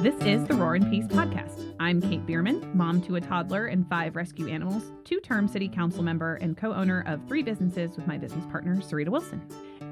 [0.00, 1.74] This is the Roar and Peace podcast.
[1.80, 6.04] I'm Kate Bierman, mom to a toddler and five rescue animals, two term city council
[6.04, 9.42] member, and co owner of three businesses with my business partner, Sarita Wilson.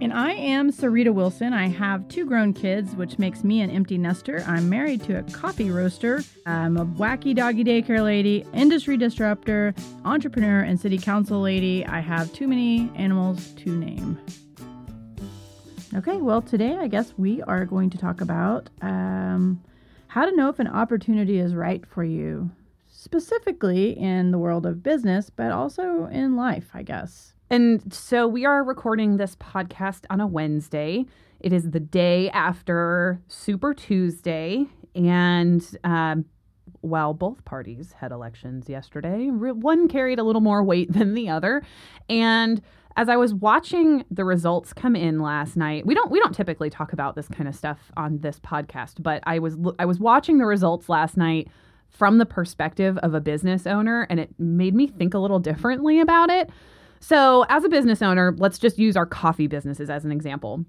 [0.01, 1.53] And I am Sarita Wilson.
[1.53, 4.45] I have two grown kids, which makes me an empty nester.
[4.47, 6.23] I'm married to a coffee roaster.
[6.47, 11.85] I'm a wacky doggy daycare lady, industry disruptor, entrepreneur, and city council lady.
[11.85, 14.21] I have too many animals to name.
[15.97, 19.61] Okay, well, today I guess we are going to talk about um,
[20.17, 22.51] how to know if an opportunity is right for you,
[22.89, 27.35] specifically in the world of business, but also in life, I guess.
[27.51, 31.05] And so we are recording this podcast on a Wednesday.
[31.41, 34.65] It is the day after Super Tuesday.
[34.95, 36.25] And um,
[36.81, 41.63] while both parties had elections yesterday, one carried a little more weight than the other.
[42.09, 42.63] And
[42.97, 46.71] as I was watching the results come in last night, we don't we don't typically
[46.71, 50.39] talk about this kind of stuff on this podcast, but I was I was watching
[50.39, 51.49] the results last night
[51.91, 56.01] from the perspective of a business owner and it made me think a little differently
[56.01, 56.51] about it.
[57.01, 60.65] So, as a business owner, let's just use our coffee businesses as an example.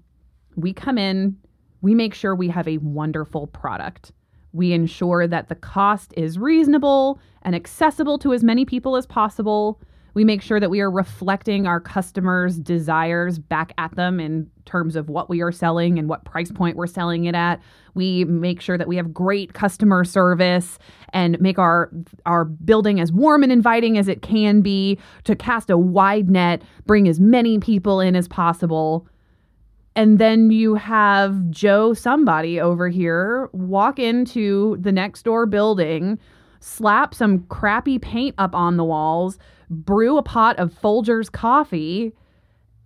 [0.56, 1.36] We come in,
[1.80, 4.12] we make sure we have a wonderful product.
[4.52, 9.80] We ensure that the cost is reasonable and accessible to as many people as possible.
[10.18, 14.96] We make sure that we are reflecting our customers' desires back at them in terms
[14.96, 17.62] of what we are selling and what price point we're selling it at.
[17.94, 20.76] We make sure that we have great customer service
[21.12, 21.92] and make our
[22.26, 26.62] our building as warm and inviting as it can be to cast a wide net,
[26.84, 29.06] bring as many people in as possible.
[29.94, 36.18] And then you have Joe somebody over here walk into the next door building,
[36.58, 39.38] slap some crappy paint up on the walls,
[39.70, 42.12] brew a pot of Folgers coffee,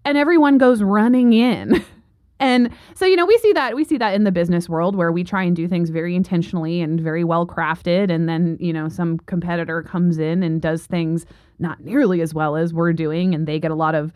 [0.05, 1.85] and everyone goes running in.
[2.41, 5.13] and so, you know, we see that we see that in the business world where
[5.13, 8.89] we try and do things very intentionally and very well crafted and then, you know,
[8.89, 11.25] some competitor comes in and does things
[11.59, 14.13] not nearly as well as we're doing and they get a lot of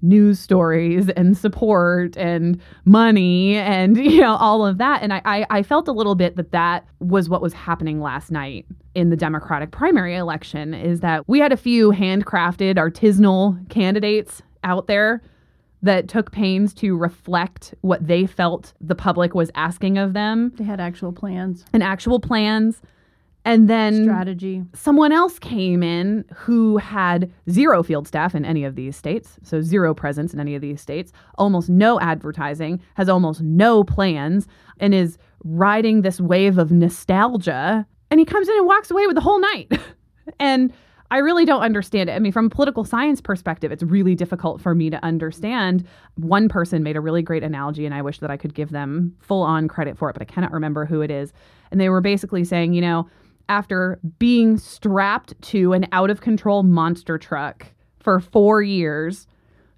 [0.00, 5.02] news stories and support and money and you know all of that.
[5.02, 8.30] And I, I, I felt a little bit that that was what was happening last
[8.30, 14.42] night in the democratic primary election is that we had a few handcrafted artisanal candidates
[14.64, 15.22] out there
[15.82, 20.52] that took pains to reflect what they felt the public was asking of them.
[20.56, 21.64] They had actual plans.
[21.72, 22.82] And actual plans
[23.48, 24.62] and then strategy.
[24.74, 29.60] Someone else came in who had zero field staff in any of these states, so
[29.60, 34.46] zero presence in any of these states, almost no advertising, has almost no plans,
[34.80, 37.86] and is riding this wave of nostalgia.
[38.10, 39.72] And he comes in and walks away with the whole night.
[40.40, 40.72] and
[41.10, 42.12] I really don't understand it.
[42.12, 45.86] I mean, from a political science perspective, it's really difficult for me to understand.
[46.16, 49.16] One person made a really great analogy, and I wish that I could give them
[49.20, 51.32] full on credit for it, but I cannot remember who it is.
[51.70, 53.08] And they were basically saying, you know,
[53.48, 57.66] after being strapped to an out of control monster truck
[58.00, 59.26] for four years.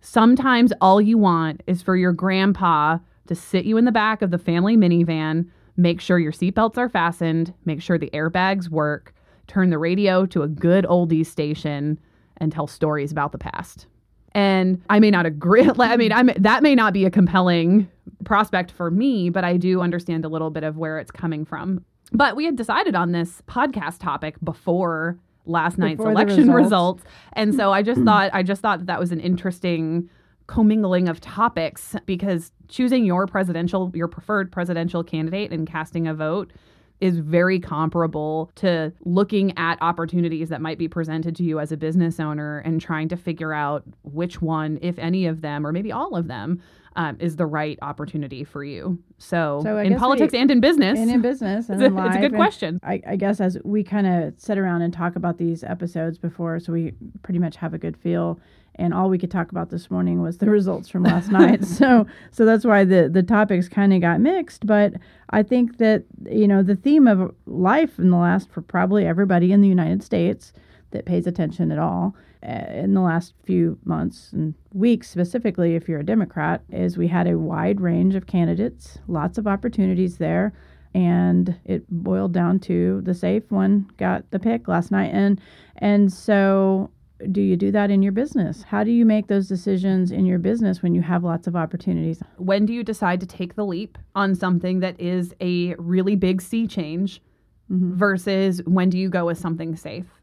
[0.00, 4.30] Sometimes all you want is for your grandpa to sit you in the back of
[4.30, 9.14] the family minivan, make sure your seatbelts are fastened, make sure the airbags work,
[9.46, 11.98] turn the radio to a good oldies station,
[12.38, 13.86] and tell stories about the past.
[14.32, 15.68] And I may not agree.
[15.78, 17.88] I mean, I'm, that may not be a compelling
[18.24, 21.84] prospect for me, but I do understand a little bit of where it's coming from.
[22.12, 27.02] But we had decided on this podcast topic before last night's before election results.
[27.02, 27.04] results.
[27.34, 30.08] And so I just thought I just thought that, that was an interesting
[30.46, 36.52] commingling of topics because choosing your presidential your preferred presidential candidate and casting a vote
[37.00, 41.76] is very comparable to looking at opportunities that might be presented to you as a
[41.76, 45.90] business owner and trying to figure out which one, if any of them, or maybe
[45.90, 46.60] all of them,
[46.96, 48.98] um, is the right opportunity for you.
[49.18, 52.16] So, so in politics we, and in business, and in business, and it's, a, it's
[52.16, 52.80] a good question.
[52.82, 56.58] I, I, guess as we kind of sit around and talk about these episodes before,
[56.58, 56.92] so we
[57.22, 58.40] pretty much have a good feel.
[58.76, 61.64] And all we could talk about this morning was the results from last night.
[61.64, 64.66] So, so that's why the the topics kind of got mixed.
[64.66, 64.94] But
[65.30, 69.52] I think that you know the theme of life in the last for probably everybody
[69.52, 70.52] in the United States
[70.92, 76.00] that pays attention at all in the last few months and weeks, specifically if you're
[76.00, 80.52] a Democrat, is we had a wide range of candidates, lots of opportunities there.
[80.92, 85.10] And it boiled down to the safe one got the pick last night.
[85.12, 85.40] And
[85.76, 86.90] and so
[87.30, 88.62] do you do that in your business?
[88.62, 92.22] How do you make those decisions in your business when you have lots of opportunities?
[92.38, 96.40] When do you decide to take the leap on something that is a really big
[96.40, 97.22] sea change
[97.70, 97.94] mm-hmm.
[97.94, 100.19] versus when do you go with something safe?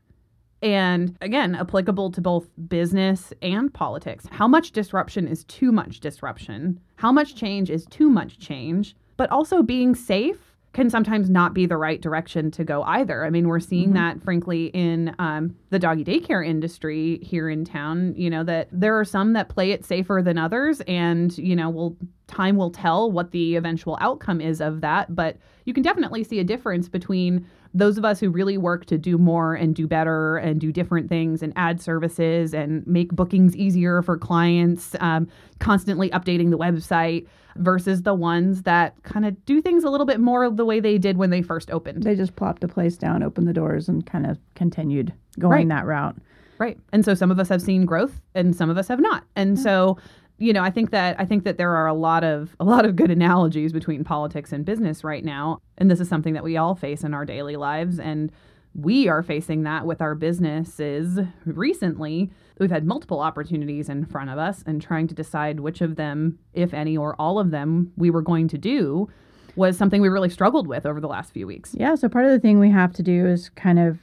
[0.62, 6.80] And again applicable to both business and politics how much disruption is too much disruption
[6.96, 11.66] how much change is too much change but also being safe can sometimes not be
[11.66, 13.26] the right direction to go either.
[13.26, 18.14] I mean, we're seeing that, frankly, in um, the doggy daycare industry here in town.
[18.16, 21.72] You know that there are some that play it safer than others, and you know,
[21.72, 25.16] will time will tell what the eventual outcome is of that.
[25.16, 28.98] But you can definitely see a difference between those of us who really work to
[28.98, 33.56] do more and do better and do different things and add services and make bookings
[33.56, 35.28] easier for clients, um,
[35.60, 40.20] constantly updating the website versus the ones that kind of do things a little bit
[40.20, 42.04] more the way they did when they first opened.
[42.04, 45.68] They just plopped a place down, opened the doors, and kind of continued going Right.
[45.70, 46.16] that route.
[46.60, 46.78] Right.
[46.92, 49.24] And so some of us have seen growth and some of us have not.
[49.36, 49.98] And so,
[50.38, 52.86] you know, I think that I think that there are a lot of a lot
[52.86, 55.60] of good analogies between politics and business right now.
[55.78, 58.32] And this is something that we all face in our daily lives and
[58.76, 62.30] we are facing that with our businesses recently.
[62.60, 66.38] We've had multiple opportunities in front of us and trying to decide which of them,
[66.54, 69.10] if any or all of them, we were going to do
[69.56, 71.74] was something we really struggled with over the last few weeks.
[71.76, 73.98] Yeah, so part of the thing we have to do is kind of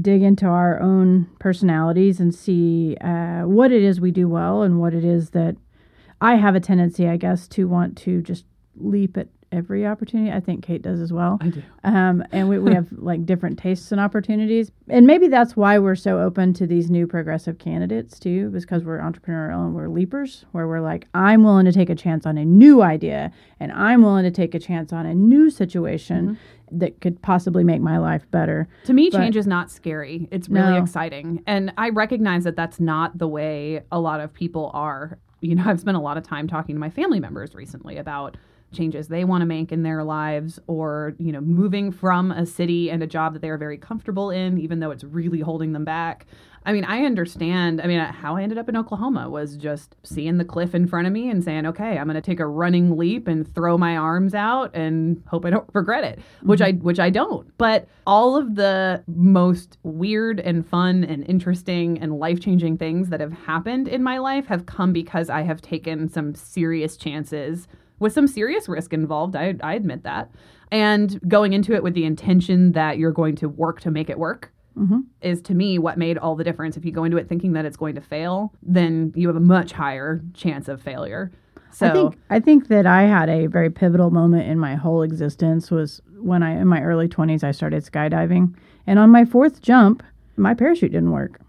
[0.00, 4.80] dig into our own personalities and see uh, what it is we do well and
[4.80, 5.56] what it is that
[6.20, 8.44] I have a tendency, I guess, to want to just
[8.76, 10.30] leap at every opportunity.
[10.32, 11.38] I think Kate does as well.
[11.40, 11.62] I do.
[11.84, 14.72] Um, and we, we have like different tastes and opportunities.
[14.88, 18.98] And maybe that's why we're so open to these new progressive candidates too, because we're
[18.98, 22.44] entrepreneurial and we're leapers, where we're like, I'm willing to take a chance on a
[22.44, 23.30] new idea
[23.60, 26.38] and I'm willing to take a chance on a new situation
[26.72, 28.68] that could possibly make my life better.
[28.86, 30.28] To me, But- change is not scary.
[30.32, 30.82] It's really No.
[30.82, 31.42] exciting.
[31.46, 35.18] And I recognize that that's not the way a lot of people are.
[35.46, 38.36] You know, I've spent a lot of time talking to my family members recently about
[38.76, 42.90] changes they want to make in their lives or, you know, moving from a city
[42.90, 46.26] and a job that they're very comfortable in, even though it's really holding them back.
[46.66, 47.80] I mean, I understand.
[47.80, 51.06] I mean, how I ended up in Oklahoma was just seeing the cliff in front
[51.06, 53.96] of me and saying, okay, I'm going to take a running leap and throw my
[53.96, 56.84] arms out and hope I don't regret it, which I mm-hmm.
[56.84, 57.56] which I don't.
[57.56, 63.32] But all of the most weird and fun and interesting and life-changing things that have
[63.32, 68.26] happened in my life have come because I have taken some serious chances with some
[68.26, 69.36] serious risk involved.
[69.36, 70.30] I I admit that.
[70.72, 74.18] And going into it with the intention that you're going to work to make it
[74.18, 75.00] work Mm-hmm.
[75.22, 76.76] is to me what made all the difference.
[76.76, 79.40] If you go into it thinking that it's going to fail, then you have a
[79.40, 81.32] much higher chance of failure.
[81.70, 85.00] So I think I think that I had a very pivotal moment in my whole
[85.00, 88.54] existence was when I in my early 20s I started skydiving
[88.86, 90.02] and on my fourth jump
[90.36, 91.40] my parachute didn't work.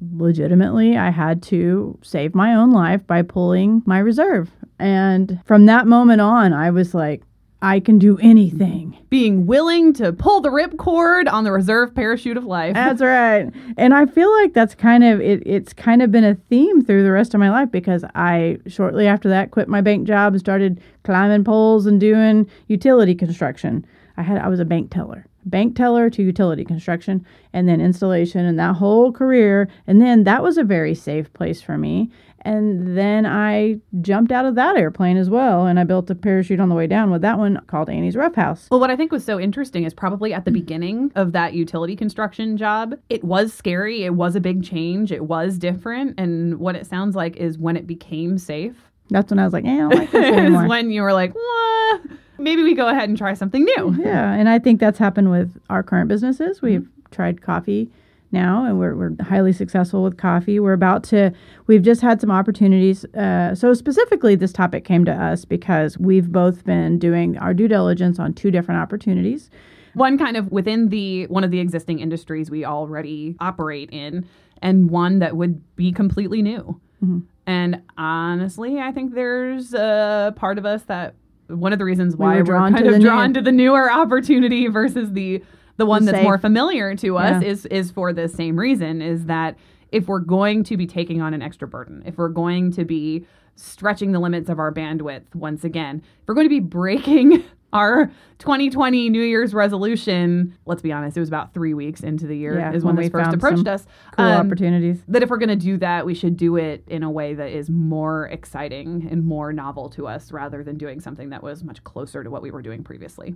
[0.00, 4.50] Legitimately I had to save my own life by pulling my reserve.
[4.78, 7.22] And from that moment on I was like
[7.62, 8.98] I can do anything.
[9.08, 12.74] being willing to pull the ripcord on the reserve parachute of life.
[12.74, 13.50] That's right.
[13.78, 17.02] And I feel like that's kind of it it's kind of been a theme through
[17.02, 20.40] the rest of my life because I shortly after that quit my bank job and
[20.40, 23.86] started climbing poles and doing utility construction.
[24.18, 25.26] I had I was a bank teller.
[25.46, 30.42] Bank teller to utility construction and then installation and that whole career and then that
[30.42, 32.10] was a very safe place for me.
[32.42, 36.60] And then I jumped out of that airplane as well and I built a parachute
[36.60, 38.68] on the way down with that one called Annie's Ruff House.
[38.70, 41.96] Well, what I think was so interesting is probably at the beginning of that utility
[41.96, 44.04] construction job, it was scary.
[44.04, 45.10] It was a big change.
[45.10, 46.18] It was different.
[46.20, 48.76] And what it sounds like is when it became safe,
[49.10, 50.64] That's when I was like, eh, I don't like this anymore.
[50.64, 51.98] is when you were like, "Wah,
[52.38, 53.96] maybe we go ahead and try something new.
[53.98, 56.60] Yeah, and I think that's happened with our current businesses.
[56.62, 57.90] We've tried coffee
[58.32, 60.58] now, and we're, we're highly successful with coffee.
[60.58, 61.32] We're about to,
[61.68, 63.04] we've just had some opportunities.
[63.14, 67.68] Uh, so, specifically, this topic came to us because we've both been doing our due
[67.68, 69.48] diligence on two different opportunities.
[69.94, 74.26] one kind of within the one of the existing industries we already operate in
[74.60, 77.22] and one that would be completely new Mhm.
[77.46, 81.14] and honestly i think there's a part of us that
[81.48, 83.04] one of the reasons why were we're, kind of the new.
[83.04, 85.42] drawn to the newer opportunity versus the
[85.78, 86.24] the one that's safe.
[86.24, 87.48] more familiar to us Yeah.
[87.48, 89.56] is is for the same reason is that
[89.92, 93.26] if we're going to be taking on an extra burden if we're going to be
[93.54, 97.44] stretching the limits of our bandwidth once again if we're going to be breaking
[97.76, 102.36] our 2020 New Year's resolution, let's be honest, it was about three weeks into the
[102.36, 103.86] year Yeah, is when, when this first approached us.
[104.16, 105.02] Cool Um, opportunities.
[105.08, 107.50] that if we're going to do that, we should do it in a way that
[107.50, 111.82] is more exciting and more novel to us rather than doing something that was much
[111.84, 113.34] closer to what we were doing previously.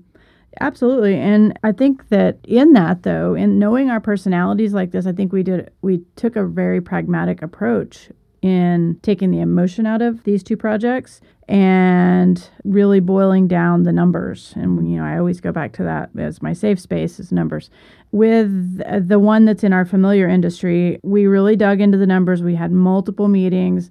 [0.61, 1.15] Absolutely.
[1.17, 5.33] And I think that in that though, in knowing our personalities like this, I think
[5.33, 8.11] we did we took a very pragmatic approach
[8.43, 14.53] in taking the emotion out of these two projects and really boiling down the numbers.
[14.57, 17.71] And you know, I always go back to that as my safe space is numbers.
[18.13, 22.43] With uh, the one that's in our familiar industry, we really dug into the numbers.
[22.43, 23.91] We had multiple meetings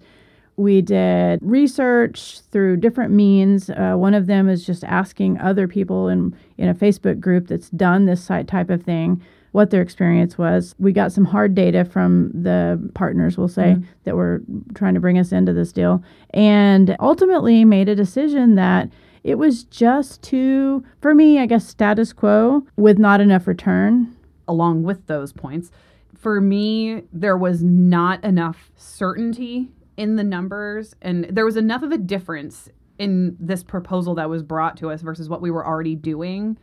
[0.60, 3.70] We did research through different means.
[3.70, 7.70] Uh, one of them is just asking other people in, in a Facebook group that's
[7.70, 9.24] done this site type of thing
[9.54, 10.76] what their experience was.
[10.78, 13.86] We got some hard data from the partners, we'll say, mm-hmm.
[14.04, 14.42] that were
[14.74, 18.90] trying to bring us into this deal, and ultimately made a decision that
[19.24, 24.14] it was just too, for me, I guess, status quo with not enough return.
[24.46, 25.72] Along with those points,
[26.18, 31.92] for me, there was not enough certainty in the numbers, and there was enough of
[31.92, 35.94] a difference in this proposal that was brought to us versus what we were already
[35.94, 36.58] doing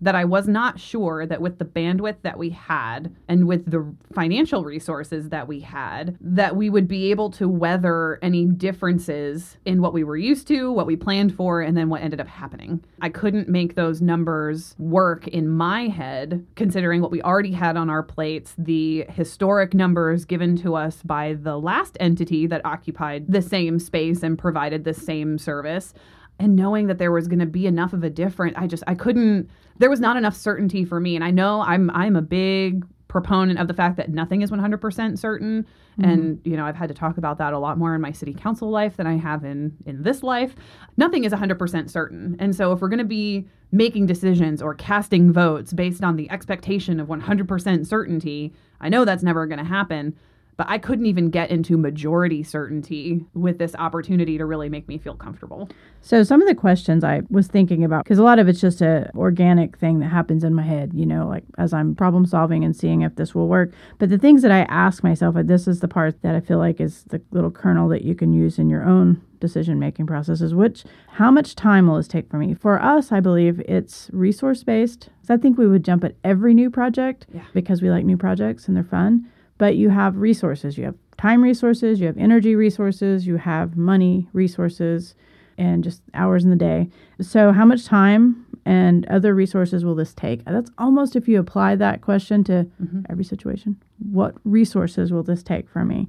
[0.00, 3.92] that I was not sure that with the bandwidth that we had and with the
[4.12, 9.82] financial resources that we had, that we would be able to weather any differences in
[9.82, 12.82] what we were used to, what we planned for, and then what ended up happening.
[13.00, 17.90] I couldn't make those numbers work in my head, considering what we already had on
[17.90, 23.42] our plates, the historic numbers given to us by the last entity that occupied the
[23.42, 25.94] same space and provided the same service
[26.38, 28.94] and knowing that there was going to be enough of a difference i just i
[28.94, 31.14] couldn't there was not enough certainty for me.
[31.14, 35.18] And i know i'm i'm a big proponent of the fact that nothing is 100%
[35.18, 35.62] certain.
[35.62, 36.04] Mm-hmm.
[36.04, 38.34] and you know i've had to talk about that a lot more in my city
[38.34, 40.54] council life than i have in in this life.
[40.96, 42.36] Nothing is 100% certain.
[42.38, 46.30] And so if we're going to be making decisions or casting votes based on the
[46.30, 50.14] expectation of 100% certainty i know that's never going to happen
[50.58, 54.98] but I couldn't even get into majority certainty with this opportunity to really make me
[54.98, 55.70] feel comfortable.
[56.02, 58.82] So some of the questions I was thinking about because a lot of it's just
[58.82, 62.64] a organic thing that happens in my head, you know, like as I'm problem solving
[62.64, 63.72] and seeing if this will work.
[63.98, 66.58] But the things that I ask myself, and this is the part that I feel
[66.58, 70.52] like is the little kernel that you can use in your own decision making processes
[70.52, 74.64] which how much time will this take for me for us i believe it's resource
[74.64, 77.44] based so i think we would jump at every new project yeah.
[77.54, 79.24] because we like new projects and they're fun
[79.58, 80.78] but you have resources.
[80.78, 85.14] You have time resources, you have energy resources, you have money resources,
[85.58, 86.88] and just hours in the day.
[87.20, 90.44] So, how much time and other resources will this take?
[90.44, 93.02] That's almost if you apply that question to mm-hmm.
[93.10, 93.76] every situation.
[94.10, 96.08] What resources will this take from me?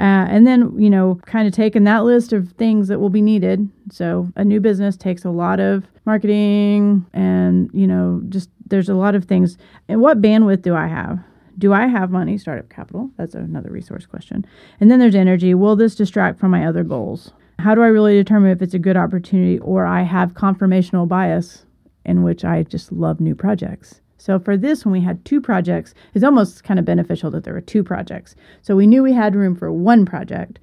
[0.00, 3.22] Uh, and then, you know, kind of taking that list of things that will be
[3.22, 3.68] needed.
[3.90, 8.94] So, a new business takes a lot of marketing and, you know, just there's a
[8.94, 9.58] lot of things.
[9.88, 11.18] And what bandwidth do I have?
[11.58, 13.10] Do I have money, startup capital?
[13.16, 14.44] That's another resource question.
[14.80, 15.54] And then there's energy.
[15.54, 17.32] Will this distract from my other goals?
[17.58, 21.64] How do I really determine if it's a good opportunity or I have confirmational bias
[22.04, 24.00] in which I just love new projects?
[24.18, 27.54] So for this, when we had two projects, it's almost kind of beneficial that there
[27.54, 28.34] were two projects.
[28.62, 30.58] So we knew we had room for one project.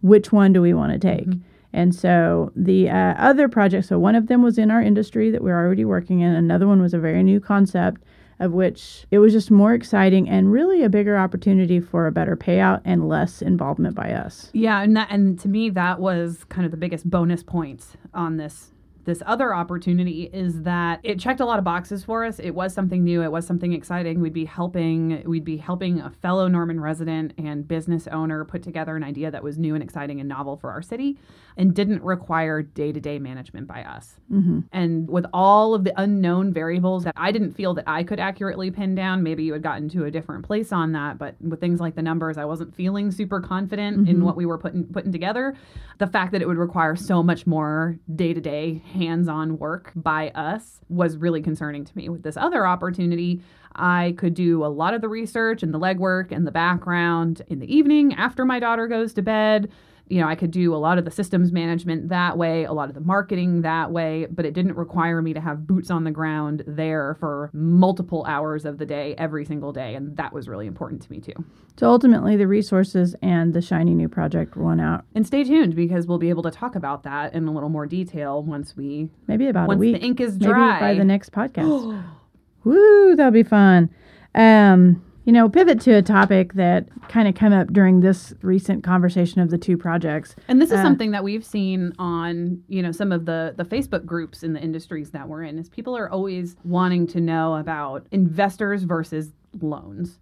[0.00, 1.26] Which one do we want to take?
[1.26, 1.40] Mm-hmm.
[1.72, 5.42] And so the uh, other project, so one of them was in our industry that
[5.42, 6.32] we we're already working in.
[6.32, 8.02] Another one was a very new concept
[8.40, 12.36] of which it was just more exciting and really a bigger opportunity for a better
[12.36, 14.50] payout and less involvement by us.
[14.52, 18.38] Yeah, and that and to me that was kind of the biggest bonus points on
[18.38, 18.72] this
[19.04, 22.38] this other opportunity is that it checked a lot of boxes for us.
[22.38, 23.22] It was something new.
[23.22, 24.20] It was something exciting.
[24.20, 25.22] We'd be helping.
[25.26, 29.42] We'd be helping a fellow Norman resident and business owner put together an idea that
[29.42, 31.18] was new and exciting and novel for our city,
[31.60, 34.16] and didn't require day to day management by us.
[34.32, 34.60] Mm-hmm.
[34.72, 38.70] And with all of the unknown variables that I didn't feel that I could accurately
[38.70, 41.18] pin down, maybe you had gotten to a different place on that.
[41.18, 44.08] But with things like the numbers, I wasn't feeling super confident mm-hmm.
[44.08, 45.54] in what we were putting putting together.
[45.98, 49.92] The fact that it would require so much more day to day hands on work
[49.94, 52.08] by us was really concerning to me.
[52.08, 53.42] With this other opportunity,
[53.74, 57.58] I could do a lot of the research and the legwork and the background in
[57.58, 59.70] the evening after my daughter goes to bed
[60.10, 62.88] you know, I could do a lot of the systems management that way, a lot
[62.88, 66.10] of the marketing that way, but it didn't require me to have boots on the
[66.10, 69.94] ground there for multiple hours of the day every single day.
[69.94, 71.34] And that was really important to me too.
[71.78, 75.04] So ultimately, the resources and the shiny new project won out.
[75.14, 77.86] And stay tuned because we'll be able to talk about that in a little more
[77.86, 80.00] detail once we maybe about once a week.
[80.00, 82.04] the ink is dry maybe by the next podcast.
[82.64, 83.88] Woo, that'll be fun.
[84.34, 88.82] Um, you know, pivot to a topic that kind of came up during this recent
[88.82, 90.34] conversation of the two projects.
[90.48, 93.64] And this is uh, something that we've seen on, you know, some of the the
[93.64, 97.54] Facebook groups in the industries that we're in is people are always wanting to know
[97.54, 100.18] about investors versus loans.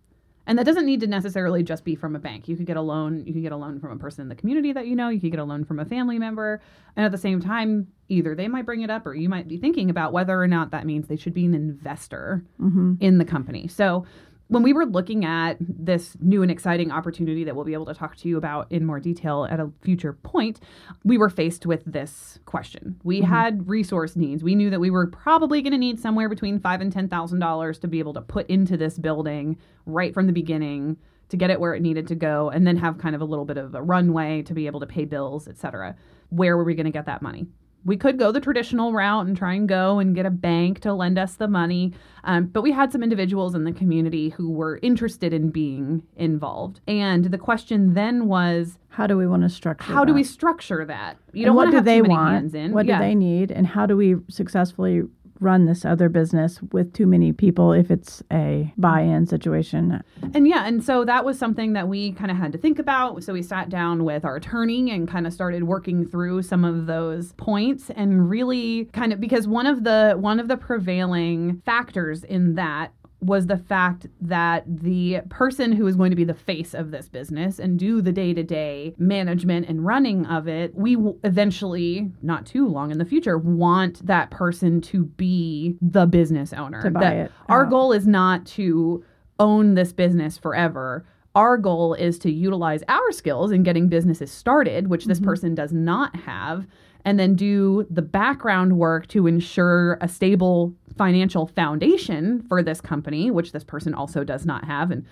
[0.47, 2.47] And that doesn't need to necessarily just be from a bank.
[2.47, 4.35] You could get a loan, you could get a loan from a person in the
[4.35, 6.61] community that you know, you could get a loan from a family member.
[6.97, 9.57] And at the same time, either they might bring it up or you might be
[9.57, 12.97] thinking about whether or not that means they should be an investor mm-hmm.
[13.00, 13.69] in the company.
[13.69, 14.05] So
[14.49, 17.95] when we were looking at this new and exciting opportunity that we'll be able to
[17.95, 20.61] talk to you about in more detail at a future point,
[21.05, 22.99] we were faced with this question.
[23.05, 23.31] We mm-hmm.
[23.31, 24.43] had resource needs.
[24.43, 27.38] We knew that we were probably going to need somewhere between five and ten thousand
[27.38, 30.97] dollars to be able to put into this building right from the beginning
[31.28, 33.45] to get it where it needed to go and then have kind of a little
[33.45, 35.95] bit of a runway to be able to pay bills, et cetera.
[36.31, 37.47] Where were we going to get that money?
[37.88, 40.92] We could go the traditional route and try and go and get a bank to
[40.92, 41.95] lend us the money.
[42.25, 46.80] Um, but we had some individuals in the community who were interested in being involved.
[46.87, 49.92] And the question then was How do we want to structure?
[49.92, 50.16] how do that?
[50.16, 51.16] we structure that?
[51.33, 52.35] You don't what want to do have they too many want?
[52.35, 52.73] hands in.
[52.73, 52.99] What Yeah.
[52.99, 53.50] do they need?
[53.50, 55.02] And how do we successfully
[55.40, 60.02] run this other business with too many people if it's a buy-in situation?
[60.35, 63.23] And yeah, and so that was something that we kind of had to think about.
[63.25, 66.87] So we sat down with our attorney and kind of started working through some of
[66.87, 72.25] those points and really kind of because one of the one of the prevailing factors
[72.25, 76.73] in that was the fact that the person who is going to be the face
[76.73, 82.11] of this business and do the day-to-day management and running of it we w- eventually
[82.23, 86.81] not too long in the future want that person to be the business owner.
[86.83, 87.71] To buy That it our out.
[87.71, 89.05] goal is not to
[89.41, 91.05] own this business forever.
[91.35, 95.29] Our goal is to utilize our skills in getting businesses started which this mm-hmm.
[95.29, 96.67] person does not have
[97.05, 103.31] and then do the background work to ensure a stable financial foundation for this company,
[103.31, 104.90] which this person also does not have.
[104.90, 105.07] And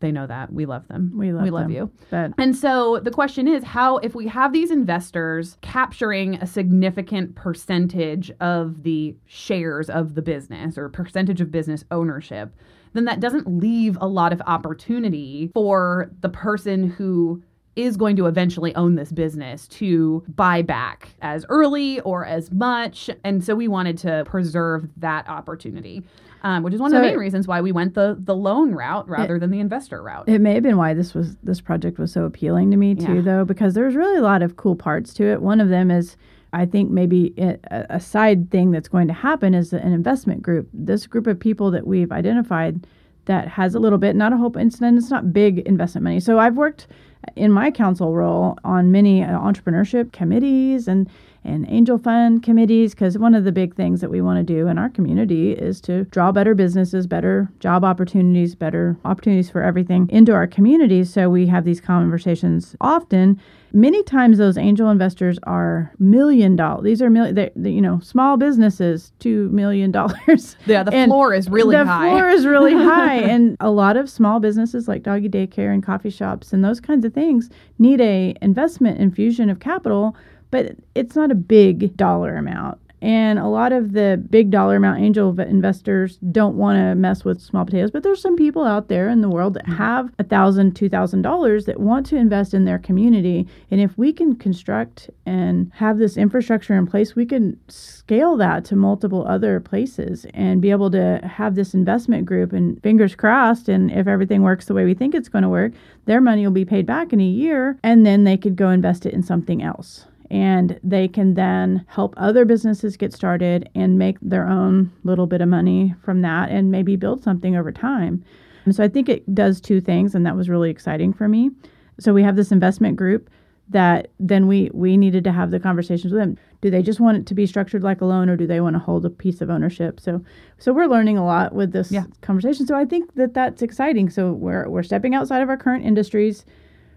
[0.00, 0.52] they know that.
[0.52, 1.12] We love them.
[1.14, 1.72] We love we love them.
[1.72, 1.90] you.
[2.10, 7.34] But And so the question is how, if we have these investors capturing a significant
[7.34, 12.54] percentage of the shares of the business or percentage of business ownership,
[12.94, 17.42] then that doesn't leave a lot of opportunity for the person who
[17.82, 23.10] is going to eventually own this business to buy back as early or as much.
[23.24, 26.02] And so we wanted to preserve that opportunity.
[26.42, 28.34] Um, which is one of So the it- main reasons why we went the the
[28.34, 30.26] loan route rather than the investor route.
[30.26, 33.16] it may have been why this was this project was so appealing to me too,
[33.16, 33.20] Yeah.
[33.20, 35.42] though, because there's really a lot of cool parts to it.
[35.42, 36.16] One of them is.
[36.52, 40.42] I think maybe it, a a side thing that's going to happen is an investment
[40.42, 40.68] group.
[40.74, 42.86] This group of people that we've identified
[43.26, 46.18] that has a little bit, not a whole incident, it's not big investment money.
[46.18, 46.88] So I've worked
[47.36, 51.08] in my council role on many entrepreneurship committees and
[51.42, 54.66] and angel fund committees because one of the big things that we want to do
[54.66, 60.08] in our community is to draw better businesses, better job opportunities, better opportunities for everything
[60.10, 61.02] into our community.
[61.04, 63.40] So we have these conversations often.
[63.72, 66.82] Many times those angel investors are million dollar.
[66.82, 70.56] These are million, they, they, you know, small businesses, two million dollars.
[70.66, 72.06] yeah, the And floor is really the high.
[72.06, 75.82] The floor is really high, and a lot of small businesses like doggy daycare and
[75.82, 77.48] coffee shops and those kinds of things
[77.78, 80.16] need a investment infusion of capital,
[80.50, 82.78] but it's not a big dollar amount.
[83.02, 87.40] And a lot of the big dollar amount angel investors don't want to mess with
[87.40, 90.76] small potatoes, but there's some people out there in the world that have a thousand,
[90.76, 93.48] two thousand dollars that want to invest in their community.
[93.70, 98.66] And if we can construct and have this infrastructure in place, we can scale that
[98.66, 102.52] to multiple other places and be able to have this investment group.
[102.52, 105.72] And fingers crossed, and if everything works the way we think it's going to work,
[106.04, 109.06] their money will be paid back in a year, and then they could go invest
[109.06, 114.16] it in something else and they can then help other businesses get started and make
[114.22, 118.24] their own little bit of money from that and maybe build something over time.
[118.64, 121.50] And so I think it does two things and that was really exciting for me.
[121.98, 123.28] So we have this investment group
[123.70, 126.36] that then we we needed to have the conversations with them.
[126.60, 128.74] Do they just want it to be structured like a loan or do they want
[128.74, 130.00] to hold a piece of ownership?
[130.00, 130.24] So
[130.58, 132.04] so we're learning a lot with this Yeah.
[132.20, 132.66] conversation.
[132.66, 134.10] So I think that that's exciting.
[134.10, 136.44] So we're we're stepping outside of our current industries.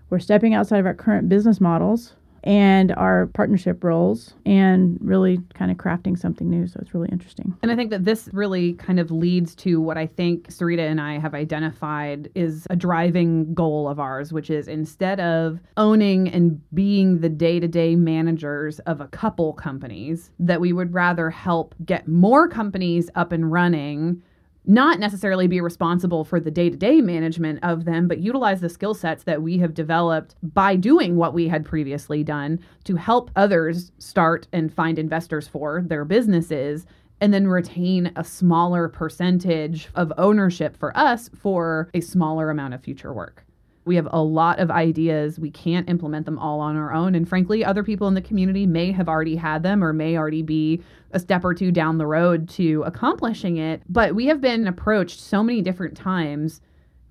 [0.09, 5.71] We're stepping outside of our current business models and our partnership roles and really kind
[5.71, 6.67] of crafting something new.
[6.67, 7.55] So it's really interesting.
[7.61, 10.99] And I think that this really kind of leads to what I think Sarita and
[10.99, 16.61] I have identified is a driving goal of ours, which is instead of owning and
[16.73, 21.75] being the day to day managers of a couple companies, that we would rather help
[21.85, 24.21] get more companies up and running.
[24.65, 28.69] Not necessarily be responsible for the day to day management of them, but utilize the
[28.69, 33.29] skill sets that we have developed by doing what we had previously done to help
[33.35, 36.85] others start and find investors for their businesses
[37.19, 42.81] and then retain a smaller percentage of ownership for us for a smaller amount of
[42.81, 43.45] future work.
[43.85, 45.39] We have a lot of ideas.
[45.39, 47.15] We can't implement them all on our own.
[47.15, 50.41] And frankly, other people in the community may have already had them or may already
[50.41, 53.81] be a step or two down the road to accomplishing it.
[53.89, 56.61] But we have been approached so many different times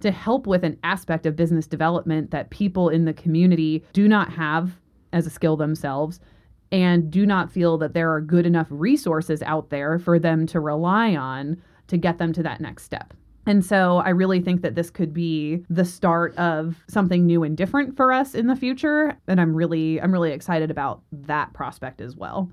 [0.00, 4.32] to help with an aspect of business development that people in the community do not
[4.32, 4.72] have
[5.12, 6.20] as a skill themselves
[6.72, 10.58] and do not feel that there are good enough resources out there for them to
[10.58, 13.12] rely on to get them to that next step.
[13.46, 17.56] And so I really think that this could be the start of something new and
[17.56, 22.00] different for us in the future and I'm really I'm really excited about that prospect
[22.00, 22.50] as well.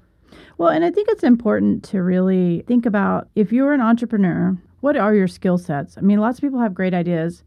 [0.57, 4.95] Well, and I think it's important to really think about if you're an entrepreneur, what
[4.95, 5.97] are your skill sets?
[5.97, 7.43] I mean, lots of people have great ideas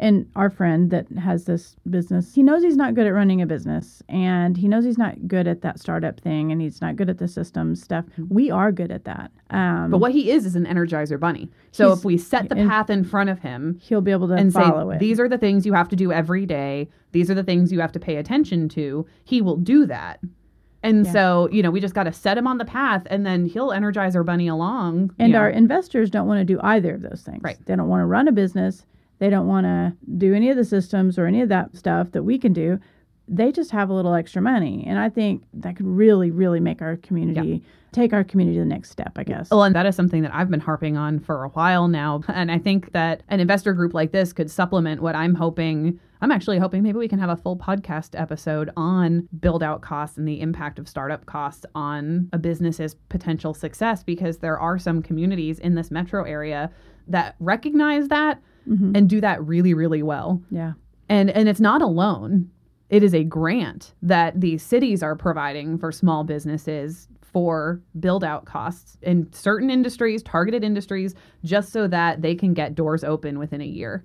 [0.00, 3.46] And our friend that has this business, he knows he's not good at running a
[3.46, 7.10] business and he knows he's not good at that startup thing and he's not good
[7.10, 8.06] at the systems stuff.
[8.30, 9.30] We are good at that.
[9.50, 11.50] Um, But what he is is an energizer bunny.
[11.70, 14.50] So if we set the path in front of him he'll be able to and
[14.50, 15.00] say, follow it.
[15.00, 17.80] these are the things you have to do every day, these are the things you
[17.80, 20.20] have to pay attention to, he will do that.
[20.82, 21.12] And Yeah.
[21.12, 23.70] so, you know, we just got to set him on the path and then he'll
[23.70, 25.12] energize our bunny along.
[25.18, 25.40] And you know.
[25.40, 27.42] our investors don't want to do either of those things.
[27.42, 27.58] Right.
[27.66, 28.86] They don't want to run a business.
[29.20, 32.24] They don't want to do any of the systems or any of that stuff that
[32.24, 32.80] we can do.
[33.28, 34.84] They just have a little extra money.
[34.86, 38.68] And I think that could really, really make our community take our community to the
[38.68, 39.50] next step, I guess.
[39.50, 42.22] Well, and that is something that I've been harping on for a while now.
[42.28, 45.98] And I think that an investor group like this could supplement what I'm hoping.
[46.20, 50.18] I'm actually hoping maybe we can have a full podcast episode on build out costs
[50.18, 55.02] and the impact of startup costs on a business's potential success because there are some
[55.02, 56.70] communities in this metro area
[57.10, 58.96] that recognize that Mhm.
[58.96, 60.40] and do that really, really well.
[60.50, 60.72] Yeah.
[61.08, 62.50] And and it's not alone.
[62.88, 68.44] It is a grant that these cities are providing for small businesses for build out
[68.44, 73.60] costs in certain industries, targeted industries, just so that they can get doors open within
[73.60, 74.04] a year.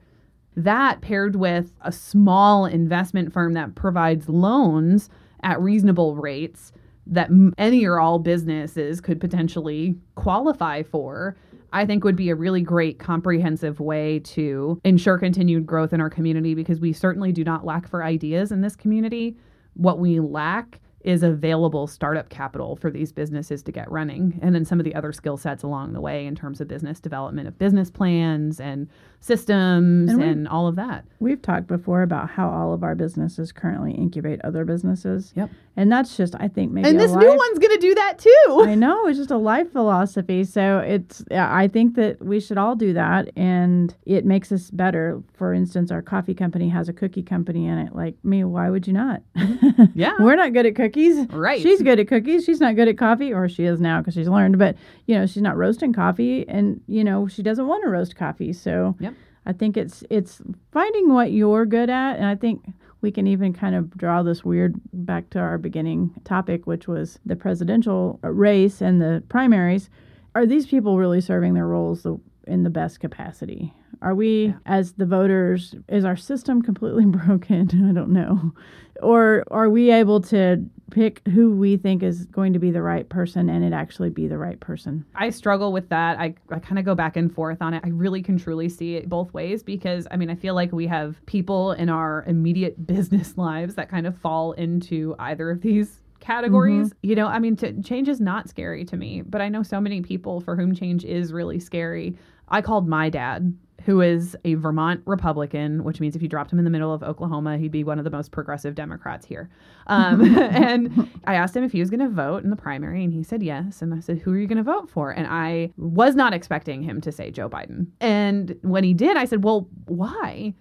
[0.56, 5.10] That paired with a small investment firm that provides loans
[5.42, 6.72] at reasonable rates
[7.08, 11.36] that any or all businesses could potentially qualify for,
[11.76, 16.10] I think would be a really great comprehensive way to ensure continued growth in our
[16.10, 19.36] community because we certainly do not lack for ideas in this community.
[19.74, 24.40] What we lack is available startup capital for these businesses to get running.
[24.42, 27.00] And then some of the other skill sets along the way in terms of business
[27.00, 28.90] development of business plans and
[29.20, 31.06] systems And and, all of that.
[31.20, 35.34] We've talked before about how all of our businesses currently incubate other businesses.
[35.36, 35.50] Yep.
[35.78, 37.96] And that's just, I think, maybe And a this life- new one's going to do
[37.96, 38.64] that too.
[38.66, 40.44] I know it's just a life philosophy.
[40.44, 45.22] So it's I think that we should all do that, and it makes us better.
[45.34, 47.94] For instance, our coffee company has a cookie company in it.
[47.96, 49.22] Like me, why would you not?
[49.38, 49.84] Mm-hmm.
[49.96, 50.14] Yeah.
[50.20, 50.95] we're not good at cookies.
[51.32, 51.62] Right.
[51.62, 52.46] She's good at cookies.
[52.46, 54.58] She's not good at coffee, or she is now because she's learned.
[54.58, 58.16] But you know, she's not roasting coffee, and you know, she doesn't want to roast
[58.16, 58.54] coffee.
[58.54, 59.14] So Yep.
[59.46, 62.66] I think it's it's finding what you're good at, and I think
[63.02, 67.20] we can even kind of draw this weird back to our beginning topic, which was
[67.26, 69.90] the presidential race and the primaries.
[70.34, 73.74] Are these people really serving their roles the, in the best capacity?
[74.02, 74.54] Are we, Yeah.
[74.66, 77.70] as the voters, is our system completely broken?
[77.90, 78.54] I don't know.
[79.02, 83.10] Or are we able to pick who we think is going to be the right
[83.10, 85.04] person and it actually be the right person?
[85.16, 86.18] I struggle with that.
[86.18, 87.84] I, I kind of go back and forth on it.
[87.84, 90.88] I really can truly see it both ways because I mean, I feel like we
[90.88, 96.02] have people in our immediate business lives that kind of fall into either of these
[96.22, 96.88] categories.
[96.88, 97.10] Mm-hmm.
[97.10, 99.82] You know, I mean, to, change is not scary to me, but I know so
[99.82, 102.16] many people for whom change is really scary.
[102.48, 106.58] I called my dad, who is a Vermont Republican, which means if you dropped him
[106.58, 109.48] in the middle of Oklahoma, he'd be one of the most progressive Democrats here.
[109.86, 113.14] Um, and I asked him if he was going to vote in the primary, and
[113.14, 113.84] he said yes.
[113.84, 115.12] And I said, Who are you going to vote for?
[115.12, 117.86] And I was not expecting him to say Joe Biden.
[118.02, 120.56] And when he did, I said, Well, why?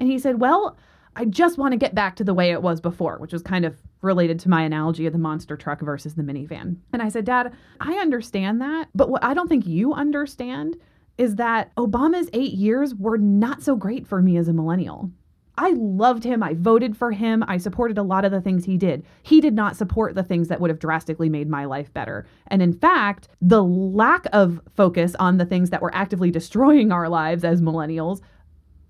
[0.00, 0.76] And he said, Well,
[1.14, 3.64] I just want to get back to the way it was before, which was kind
[3.64, 6.78] of related to my analogy of the monster truck versus the minivan.
[6.92, 8.88] And I said, Dad, I understand that.
[8.96, 10.76] But what I don't think you understand
[11.18, 15.10] is that Obama's eight years were not so great for me as a millennial.
[15.56, 16.42] I loved him.
[16.42, 17.44] I voted for him.
[17.46, 19.04] I supported a lot of the things he did.
[19.22, 22.26] He did not support the things that would have drastically made my life better.
[22.48, 27.08] And in fact, the lack of focus on the things that were actively destroying our
[27.08, 28.20] lives as millennials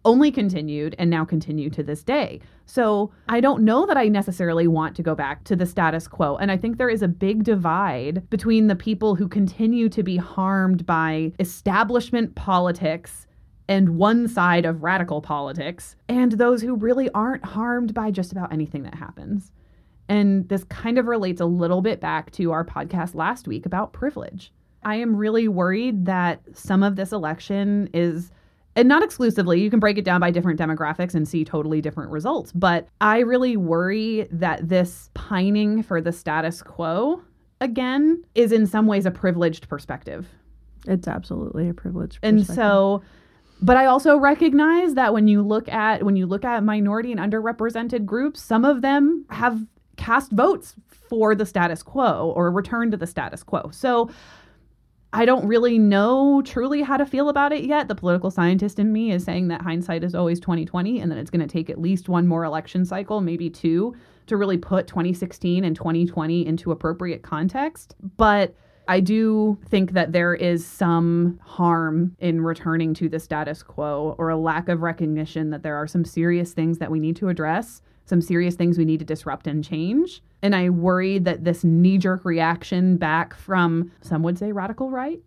[0.04, 2.40] only continued and now continue to this day.
[2.66, 6.36] So I don't know that I necessarily want to go back to the status quo.
[6.36, 10.16] And I think there is a big divide between the people who continue to be
[10.16, 13.26] harmed by establishment politics
[13.68, 18.52] and one side of radical politics and those who really aren't harmed by just about
[18.52, 19.52] anything that happens.
[20.08, 23.94] And this kind of relates a little bit back to our podcast last week about
[23.94, 24.52] privilege.
[24.82, 28.30] I am really worried that some of this election is
[28.76, 32.10] and not exclusively, you can break it down by different demographics and see totally different
[32.10, 32.52] results.
[32.52, 37.22] But I really worry that this pining for the status quo
[37.60, 40.28] again is in some ways a privileged perspective.
[40.86, 42.18] It's absolutely a privilege.
[42.22, 43.02] And so
[43.62, 47.20] but I also recognize that when you look at when you look at minority and
[47.20, 49.64] underrepresented groups, some of them have
[49.96, 50.74] cast votes
[51.08, 53.70] for the status quo or return to the status quo.
[53.72, 54.10] So
[55.14, 57.86] I don't really know truly how to feel about it yet.
[57.86, 61.30] The political scientist in me is saying that hindsight is always 2020 and that it's
[61.30, 63.94] going to take at least one more election cycle, maybe two,
[64.26, 67.94] to really put 2016 and 2020 into appropriate context.
[68.16, 68.56] But
[68.88, 74.30] I do think that there is some harm in returning to the status quo or
[74.30, 77.82] a lack of recognition that there are some serious things that we need to address,
[78.04, 80.22] some serious things we need to disrupt and change.
[80.42, 85.22] And I worry that this knee jerk reaction back from some would say radical right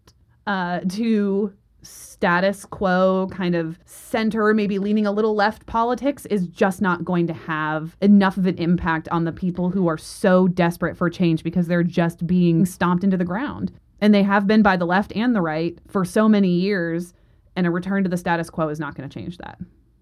[0.46, 6.82] uh, to status quo kind of center, maybe leaning a little left politics is just
[6.82, 10.98] not going to have enough of an impact on the people who are so desperate
[10.98, 13.72] for change because they're just being stomped into the ground.
[14.02, 17.14] And they have been by the left and the right for so many years.
[17.56, 19.60] And a return to the status quo is not going to change that.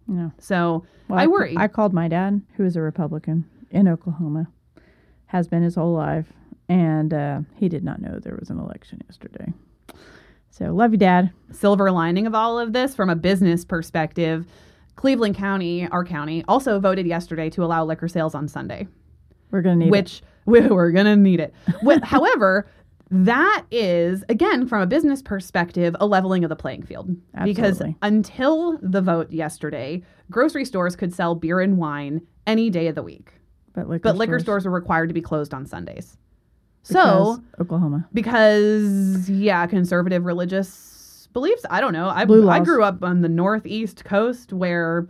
[0.07, 0.31] No.
[0.39, 1.55] So Well, I worry.
[1.57, 4.47] I called my dad, who is a Republican in Oklahoma,
[5.27, 6.27] has been his whole life,
[6.69, 9.51] and uh, he did not know there was an election yesterday.
[10.49, 11.31] So love you, Dad.
[11.51, 14.45] silver lining of all of this from a business perspective,
[14.95, 18.87] Cleveland County, our county, also voted yesterday to allow liquor sales on Sunday,
[19.51, 19.91] We're gonna need it.
[19.91, 21.53] which we, we're going to need it.
[22.03, 22.67] However,
[23.23, 27.15] that is, again, from a business perspective, a leveling of the playing field.
[27.43, 32.95] Because until the vote yesterday, grocery stores could sell beer and wine any day of
[32.95, 33.34] the week,
[33.73, 36.17] but liquor but liquor stores were required to be closed on Sundays.
[36.84, 38.08] So, because Oklahoma.
[38.13, 44.06] because yeah conservative religious beliefs i don't know i, I grew up on the northeast
[44.06, 45.10] coast where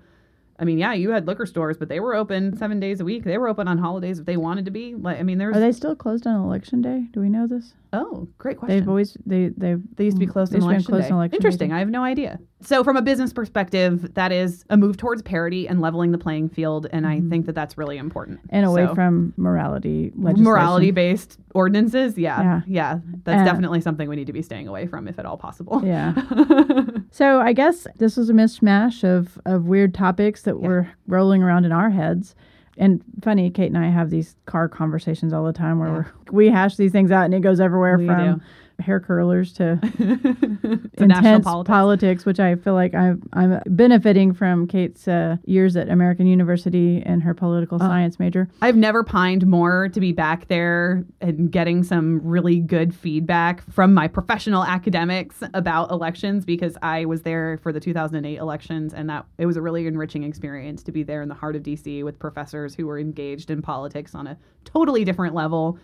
[0.58, 3.26] i mean yeah you had liquor stores but they were open seven days a week
[3.26, 5.60] they were open on holidays if they wanted to be like i mean there's Are
[5.60, 7.08] they still closed on election day?
[7.12, 7.74] Do we know this?
[7.96, 10.88] Oh great question They've always they they've they used to be closed they on used
[10.88, 11.12] to election closed day.
[11.12, 11.70] on election day, Interesting.
[11.70, 11.76] too.
[11.76, 12.40] I have no idea.
[12.62, 16.50] So, from a business perspective, that is a move towards parity and leveling the playing
[16.50, 18.40] field, and I think that that's really important.
[18.50, 20.44] and away So- from morality legislation.
[20.44, 22.18] morality based ordinances.
[22.18, 22.62] Yeah, Yeah.
[22.66, 25.38] yeah, that's Uh, definitely something we need to be staying away from, if at all
[25.38, 25.82] possible.
[25.86, 26.14] Yeah.
[27.12, 30.68] So I guess this was a mishmash of, of weird topics that Yeah.
[30.68, 32.36] were rolling around in our heads.
[32.78, 35.94] And funny, Kate and I have these car conversations all the time where Yeah.
[35.96, 38.42] we're, we hash these things out and it goes everywhere We from do.
[38.80, 39.80] Hair curlers to
[40.98, 41.68] intense politics.
[41.68, 42.26] politics.
[42.26, 47.24] which I feel like I'm, I'm benefiting from Kate's uh, years at American University and
[47.24, 47.86] her political Oh.
[47.86, 48.48] science major.
[48.62, 53.94] I've never pined more to be back there and getting some really good feedback from
[53.94, 59.26] my professional academics about elections because I was there for the 2008 elections and that
[59.38, 62.20] it was a really enriching experience to be there in the heart of DC with
[62.20, 65.78] professors who were engaged in politics on a totally different level.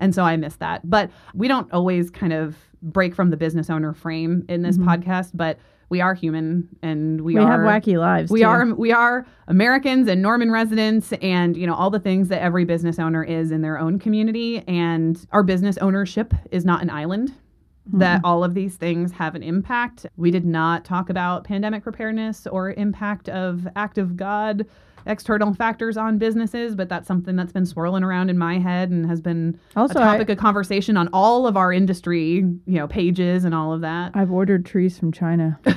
[0.00, 0.88] And so I miss that.
[0.88, 4.88] But we don't always kind of break from the business owner frame in this mm-hmm.
[4.88, 8.30] podcast, but we are human and we, We, are have wacky lives.
[8.30, 8.46] we too.
[8.46, 12.64] are we are Americans and Norman residents and you know all the things that every
[12.64, 17.30] business owner is in their own community and our business ownership is not an island
[17.30, 17.98] mm-hmm.
[17.98, 20.06] that all of these things have an impact.
[20.16, 24.66] We did not talk about pandemic preparedness or impact of act of God
[25.06, 29.06] external factors on businesses, but that's something that's been swirling around in my head and
[29.06, 32.88] has been Also, a I- topic of conversation on all of our industry, you know,
[32.88, 34.12] pages and all of that.
[34.14, 35.58] I've ordered trees from China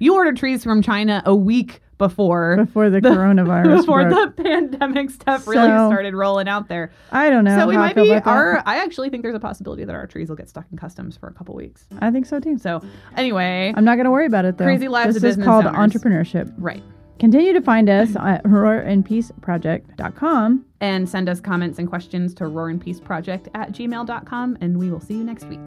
[0.00, 3.76] You ordered trees from China a week before before the, coronavirus.
[3.80, 4.36] before broke.
[4.36, 6.92] the pandemic stuff really started rolling out there.
[7.10, 7.58] I don't know.
[7.58, 10.36] so we might be our I actually think there's a possibility that our trees will
[10.36, 11.84] get stuck in customs for a couple weeks.
[12.00, 12.58] I think so too.
[12.58, 12.80] So
[13.16, 14.66] anyway, I'm not going to worry about it though.
[14.66, 15.92] Crazy lives this is business called owners.
[15.92, 16.54] entrepreneurship.
[16.58, 16.84] right.
[17.18, 20.64] Continue to find us at roarandpeaceproject.com.
[20.80, 25.24] And send us comments and questions to roarandpeaceproject at gmail.com and we will see you
[25.24, 25.58] next week.